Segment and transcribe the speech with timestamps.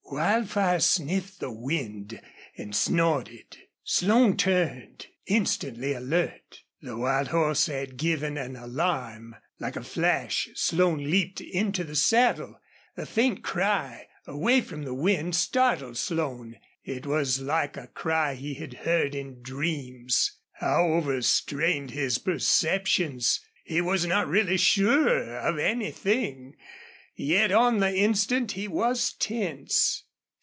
[0.13, 2.19] Wildfire sniffed the wind
[2.57, 3.55] and snorted.
[3.85, 6.63] Slone turned, instantly alert.
[6.81, 9.37] The wild horse had given an alarm.
[9.57, 12.59] Like a flash Slone leaped into the saddle.
[12.97, 16.57] A faint cry, away from the wind, startled Slone.
[16.83, 20.39] It was like a cry he had heard in dreams.
[20.59, 23.39] How overstrained his perceptions!
[23.63, 26.57] He was not really sure of anything,
[27.13, 30.05] yet on the instant he was tense.